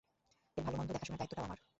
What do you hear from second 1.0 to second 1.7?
দায়িত্বটাও আমার।